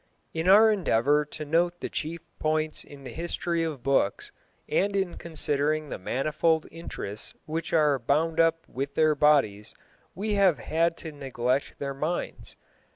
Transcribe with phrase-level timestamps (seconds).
[0.33, 4.31] In our endeavour to note the chief points in the history of books,
[4.67, 9.75] and in considering the manifold interests which are bound up with their bodies,
[10.15, 12.55] we have had to neglect their minds.